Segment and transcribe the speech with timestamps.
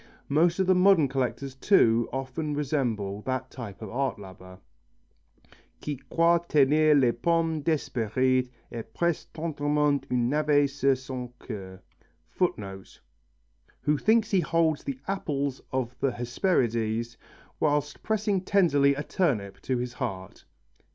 [0.29, 4.57] Most of the modern collectors too often resemble that type of art lover:...
[5.79, 11.81] Qui croit tenir les pommes d'Hesperides Et presse tendrement un navet sur son coeur...:
[13.81, 17.15] Who thinks he holds the apples of the Hesperides
[17.59, 20.45] Whilst pressing tenderly a turnip to his heart.